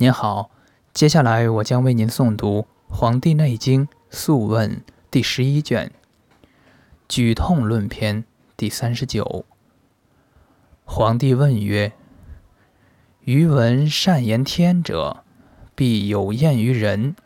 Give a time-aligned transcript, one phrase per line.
[0.00, 0.52] 您好，
[0.94, 4.76] 接下来我将为您诵读《黄帝内经·素问》
[5.10, 5.90] 第十一卷
[7.08, 8.22] 《举痛论篇》
[8.56, 9.44] 第三十九。
[10.84, 11.94] 皇帝问曰
[13.26, 15.24] ：“余闻善言天者，
[15.74, 17.16] 必有厌于人；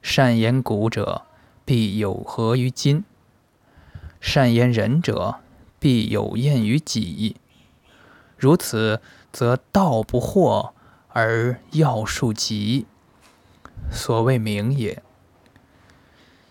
[0.00, 1.22] 善言古者，
[1.64, 3.02] 必有合于今；
[4.20, 5.40] 善言人者，
[5.80, 7.34] 必有厌于己。
[8.36, 9.00] 如此，
[9.32, 10.70] 则道不惑。”
[11.16, 12.86] 而要数极，
[13.88, 15.00] 所谓名也。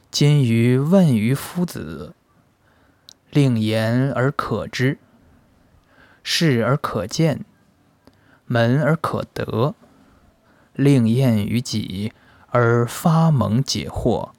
[0.09, 2.15] 今于问于夫子，
[3.29, 4.99] 令言而可知，
[6.23, 7.43] 视而可见，
[8.45, 9.75] 门而可得，
[10.71, 12.13] 令验于己
[12.47, 14.29] 而发蒙解惑，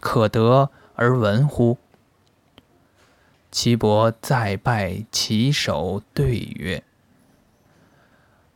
[0.00, 1.78] 可得而闻乎？
[3.50, 6.84] 岐伯再拜其手，对曰。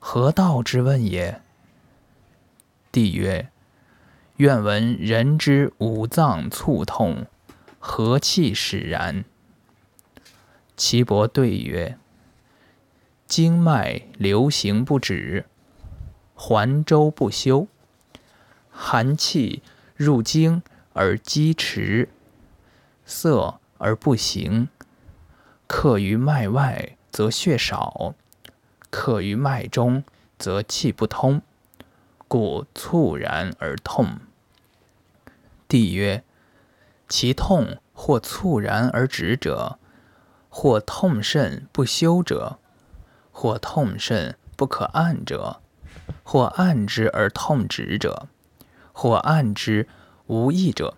[0.02, 1.42] 何道之问也？
[2.90, 3.50] 帝曰：
[4.38, 7.26] 愿闻人之五脏促痛，
[7.78, 9.24] 何气使然？
[10.74, 11.98] 岐伯对曰：
[13.26, 15.44] 经脉流行不止，
[16.34, 17.68] 环周不休，
[18.70, 19.62] 寒气
[19.94, 20.62] 入经
[20.94, 22.08] 而积迟，
[23.04, 24.68] 涩而不行，
[25.66, 28.14] 克于脉外，则血少。
[28.90, 30.04] 克于脉中，
[30.38, 31.40] 则气不通，
[32.28, 34.18] 故猝然而痛。
[35.68, 36.24] 帝曰：
[37.08, 39.78] 其痛或猝然而止者，
[40.48, 42.58] 或痛甚不休者，
[43.30, 45.60] 或痛甚不可按者，
[46.24, 48.26] 或按之而痛止者，
[48.92, 49.88] 或按之
[50.26, 50.96] 无益者，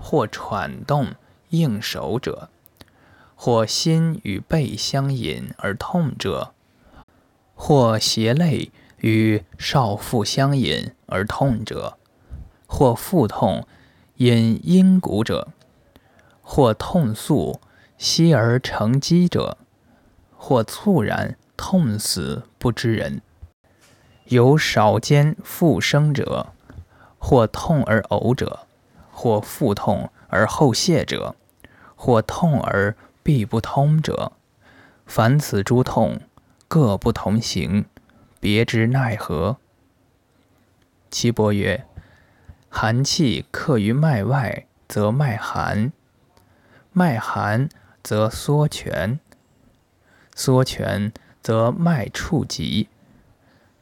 [0.00, 1.14] 或喘动
[1.48, 2.48] 应手者，
[3.34, 6.54] 或心与背相引而痛者。
[7.62, 11.98] 或胁肋与少腹相引而痛者，
[12.66, 13.66] 或腹痛
[14.16, 15.48] 因阴骨者，
[16.40, 17.60] 或痛速
[17.98, 19.58] 息而成积者，
[20.38, 23.20] 或猝然痛死不知人，
[24.24, 26.54] 有少间复生者，
[27.18, 28.60] 或痛而呕者，
[29.12, 31.36] 或腹痛而后泻者，
[31.94, 34.32] 或痛而闭不通者，
[35.04, 36.18] 凡此诸痛。
[36.70, 37.86] 各不同形，
[38.38, 39.56] 别之奈何？
[41.10, 41.84] 岐伯曰：
[42.68, 45.90] 寒气克于脉外，则脉寒；
[46.92, 47.68] 脉寒
[48.04, 49.18] 则缩拳；
[50.36, 52.86] 缩拳则脉触急；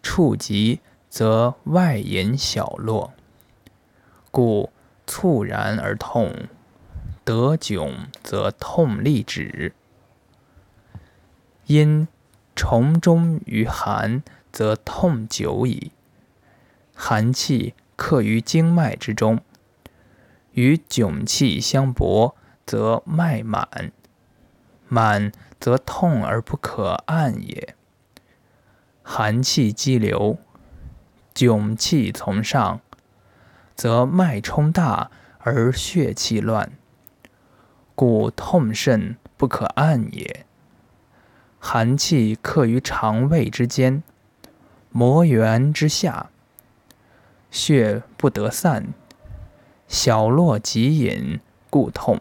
[0.03, 3.12] 触急则外引小络。
[4.31, 4.72] 故
[5.06, 6.48] 猝然而痛，
[7.22, 9.75] 得窘则痛立止。
[11.66, 12.09] 因。
[12.61, 14.21] 从中于寒，
[14.51, 15.93] 则痛久矣。
[16.93, 19.39] 寒气克于经脉之中，
[20.55, 22.35] 与窘气相搏，
[22.67, 23.93] 则脉满。
[24.89, 25.31] 满
[25.61, 27.77] 则痛而不可按也。
[29.05, 30.39] 寒气激流，
[31.33, 32.81] 窘气从上，
[33.77, 36.73] 则脉冲大而血气乱，
[37.95, 40.45] 故痛甚不可按也。
[41.61, 44.03] 寒气克于肠胃之间，
[44.91, 46.31] 膜原之下，
[47.51, 48.95] 血不得散，
[49.87, 52.21] 小络急引，故痛。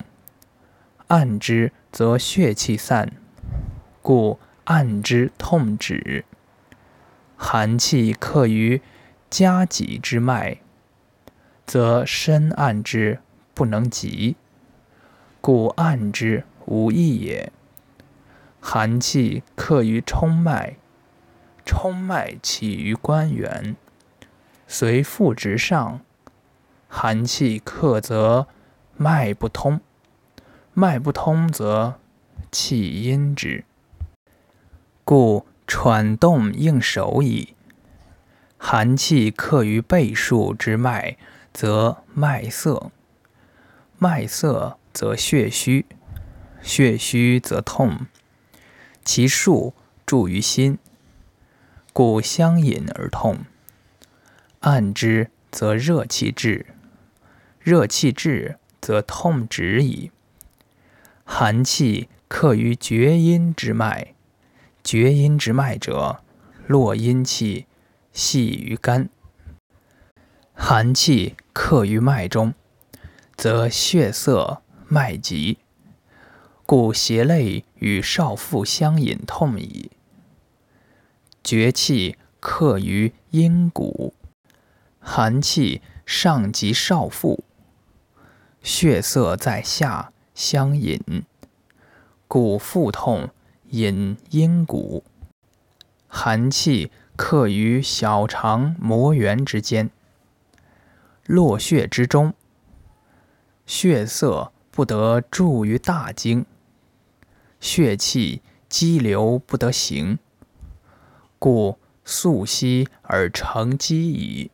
[1.08, 3.14] 按之则血气散，
[4.02, 6.26] 故按之痛止。
[7.38, 8.82] 寒气克于
[9.30, 10.58] 夹脊之脉，
[11.66, 13.20] 则深按之
[13.54, 14.36] 不能及，
[15.40, 17.54] 故按之无益也。
[18.60, 20.78] 寒气克于冲脉，
[21.66, 23.76] 冲脉起于关元，
[24.68, 26.02] 随腹直上。
[26.90, 28.48] 寒气克则
[28.96, 29.82] 脉不通，
[30.74, 32.00] 脉不通则
[32.52, 33.66] 气阴之，
[35.04, 37.56] 故喘动应手矣。
[38.58, 41.18] 寒气克于背数之脉，
[41.54, 42.92] 则脉涩，
[43.98, 45.86] 脉涩则血虚，
[46.62, 48.08] 血虚则痛。
[49.08, 49.74] 其数
[50.06, 50.80] 注于心，
[51.94, 53.46] 故相引而痛。
[54.60, 56.66] 按之则热气至，
[57.58, 60.12] 热气至则痛止矣。
[61.24, 64.14] 寒气克于厥阴之脉，
[64.84, 66.22] 厥阴之脉者，
[66.68, 67.66] 络阴气
[68.12, 69.08] 系于肝。
[70.54, 72.54] 寒气克于脉中，
[73.38, 75.60] 则血色脉急。
[76.66, 79.92] 故胁肋与少腹相引痛矣。
[81.44, 84.14] 厥气克于阴谷。
[85.00, 87.46] 寒气上及少腹，
[88.62, 91.00] 血色在下相引，
[92.28, 93.30] 故腹痛
[93.70, 95.06] 引阴谷。
[96.08, 99.90] 寒气克于小肠膜原之间，
[101.26, 102.34] 络血之中，
[103.66, 106.46] 血色不得注于大经，
[107.60, 110.20] 血气积流不得行，
[111.40, 114.52] 故素息而成积矣。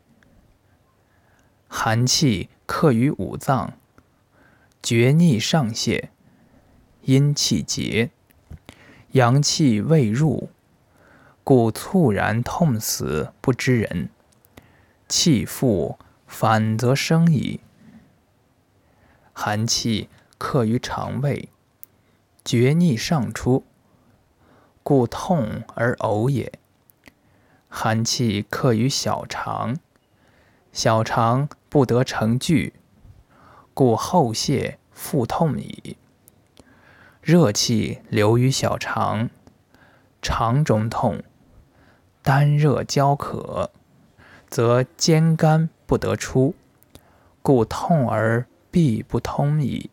[1.67, 3.73] 寒气克于五脏，
[4.81, 6.11] 厥逆上泄，
[7.01, 8.11] 阴气结，
[9.11, 10.49] 阳气未入，
[11.43, 14.09] 故猝然痛死不知人。
[15.09, 17.59] 气复反则生矣。
[19.33, 21.49] 寒气克于肠胃，
[22.45, 23.65] 厥逆上出，
[24.83, 26.51] 故痛而呕也。
[27.67, 29.77] 寒气克于小肠，
[30.71, 31.49] 小肠。
[31.73, 32.73] 不得成聚，
[33.73, 35.97] 故后泻腹痛矣。
[37.19, 39.31] 热气流于小肠，
[40.21, 41.23] 肠中痛，
[42.21, 43.71] 丹热交渴，
[44.47, 46.53] 则坚肝不得出，
[47.41, 49.89] 故痛而闭不通矣。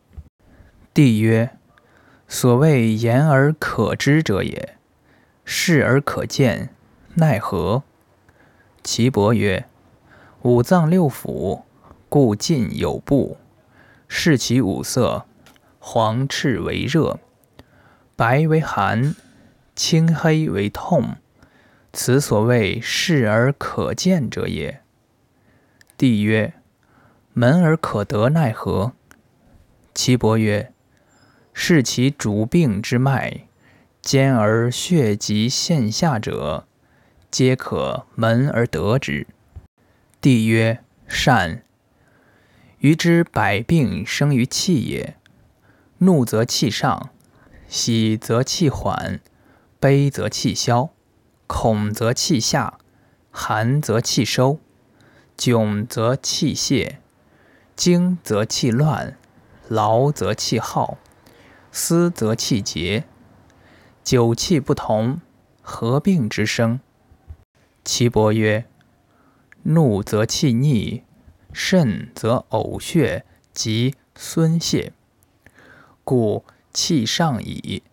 [0.93, 1.57] 帝曰：
[2.33, 4.77] 所谓言而可知者也，
[5.43, 6.69] 视而可见，
[7.15, 7.83] 奈何？
[8.81, 9.67] 岐伯曰：
[10.43, 11.63] 五脏六腑。
[12.07, 13.35] 故尽有部，
[14.07, 15.25] 视其五色：
[15.77, 17.19] 黄赤为热，
[18.15, 19.13] 白为寒，
[19.75, 21.17] 青黑为痛。
[21.91, 24.81] 此所谓视而可见者也。
[25.97, 26.53] 帝曰：
[27.33, 28.93] 门而可得奈何？
[29.93, 30.70] 岐伯曰：
[31.53, 33.47] 视其主病之脉，
[34.01, 36.65] 坚而血急陷下者，
[37.29, 39.27] 皆可门而得之。
[40.19, 41.63] 帝曰：善。
[42.79, 45.15] 余之百病生于气也。
[45.99, 47.11] 怒则气上，
[47.67, 49.19] 喜则气缓，
[49.79, 50.89] 悲则气消，
[51.45, 52.79] 恐则气下，
[53.29, 54.59] 寒则气收，
[55.37, 56.99] 窘则气泄，
[57.75, 59.15] 惊则气乱，
[59.67, 60.97] 劳则气耗，
[61.71, 63.05] 思则气结。
[64.03, 65.21] 九气不同，
[65.61, 66.79] 何病之生？
[67.83, 68.65] 岐伯曰：
[69.63, 71.03] 怒则气逆。
[71.53, 74.93] 肾则呕血及孙泄，
[76.05, 77.83] 故气上矣；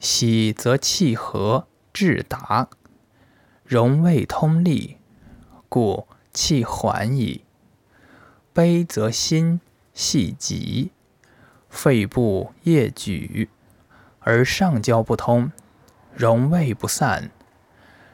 [0.00, 2.68] 喜则气和至达，
[3.64, 4.96] 荣胃通利，
[5.68, 7.44] 故气缓矣；
[8.52, 9.60] 悲则心
[9.94, 10.90] 系急，
[11.80, 13.48] 肺部液举，
[14.18, 15.52] 而上焦不通，
[16.12, 17.30] 荣胃不散，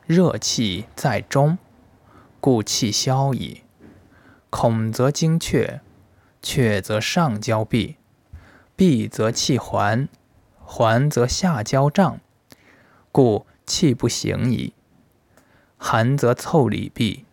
[0.06, 1.56] 热气在中，
[2.42, 3.62] 故气消矣。
[4.50, 5.80] 恐则惊却，
[6.42, 7.96] 却则上焦闭，
[8.76, 10.10] 闭则气还，
[10.62, 12.20] 还则下焦胀，
[13.10, 14.74] 故气不行矣。
[15.78, 17.24] 寒则腠理闭，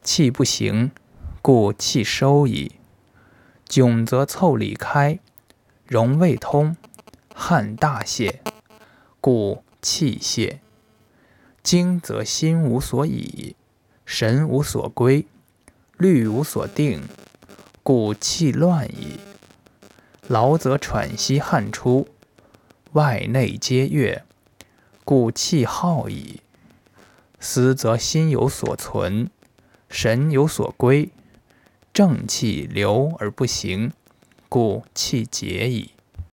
[0.00, 0.92] 气不行，
[1.42, 2.76] 故气收矣。
[3.68, 5.18] 窘则腠理开，
[5.88, 6.76] 荣未通，
[7.32, 8.42] 汗大泄，
[9.20, 10.60] 故气泄。
[11.62, 13.54] 惊则心无所倚，
[14.04, 15.26] 神无所归。
[15.96, 17.02] 虑无所定，
[17.82, 19.20] 故气乱矣。
[20.26, 22.08] 劳则喘息汗出，
[22.92, 24.24] 外内皆悦，
[25.04, 26.40] 故气耗矣。
[27.38, 29.30] 思则心有所存，
[29.88, 31.10] 神有所归，
[31.94, 33.92] 正气流而不行，
[34.48, 35.95] 故气结矣。